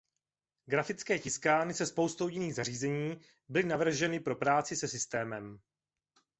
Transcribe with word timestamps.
Grafické 0.65 1.19
tiskárny 1.19 1.73
se 1.73 1.85
spoustou 1.85 2.27
jiných 2.27 2.55
zařízení 2.55 3.19
byly 3.49 3.63
navrženy 3.65 4.19
pro 4.19 4.35
práci 4.35 4.75
se 4.75 4.87
systémem. 4.87 5.59